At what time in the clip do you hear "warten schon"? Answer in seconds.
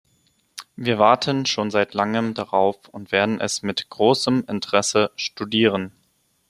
0.97-1.69